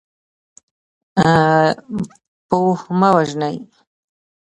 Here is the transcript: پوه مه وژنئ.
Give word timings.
پوه 2.47 2.81
مه 2.99 3.09
وژنئ. 3.15 3.57